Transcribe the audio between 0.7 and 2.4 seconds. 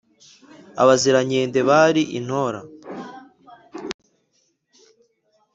Abazirankende bari i